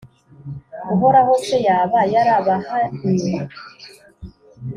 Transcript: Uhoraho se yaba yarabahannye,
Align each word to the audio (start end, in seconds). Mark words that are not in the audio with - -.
Uhoraho 0.93 1.33
se 1.45 1.57
yaba 1.67 1.99
yarabahannye, 2.13 3.35